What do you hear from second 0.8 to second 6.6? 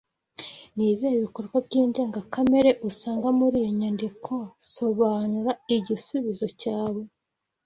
ibihe bikorwa by’indengakamere usanga muri iyo myandiko Sobanura igisubizo